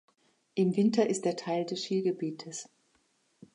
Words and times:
Im 0.55 0.75
Winter 0.77 1.05
ist 1.07 1.27
er 1.27 1.35
Teil 1.35 1.63
des 1.63 1.83
Skigebietes. 1.85 2.67